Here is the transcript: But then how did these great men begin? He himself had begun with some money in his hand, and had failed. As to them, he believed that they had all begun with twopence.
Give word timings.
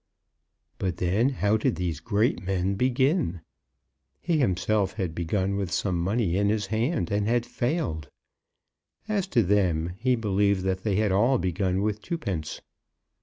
But 0.79 0.97
then 0.97 1.29
how 1.29 1.57
did 1.57 1.75
these 1.75 1.99
great 1.99 2.41
men 2.43 2.73
begin? 2.73 3.41
He 4.19 4.39
himself 4.39 4.93
had 4.93 5.13
begun 5.13 5.57
with 5.57 5.71
some 5.71 5.95
money 5.99 6.37
in 6.37 6.49
his 6.49 6.65
hand, 6.73 7.11
and 7.11 7.27
had 7.27 7.45
failed. 7.45 8.09
As 9.07 9.27
to 9.27 9.43
them, 9.43 9.93
he 9.99 10.15
believed 10.15 10.63
that 10.63 10.81
they 10.81 10.95
had 10.95 11.11
all 11.11 11.37
begun 11.37 11.83
with 11.83 12.01
twopence. 12.01 12.61